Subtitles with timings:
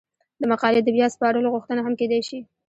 [0.39, 2.39] د مقالې د بیا سپارلو غوښتنه هم کیدای شي.